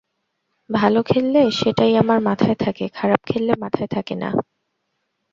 ভালো 0.69 0.99
খেললে 1.03 1.41
সেটাই 1.51 1.93
আমার 1.95 2.19
মাথায় 2.19 2.55
থাকে, 2.55 2.85
খারাপ 2.89 3.21
খেললে 3.25 3.53
মাথায় 3.59 3.87
থাকে 3.87 4.15
না। 4.15 4.29